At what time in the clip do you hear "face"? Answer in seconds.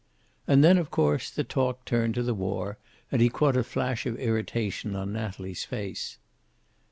5.63-6.17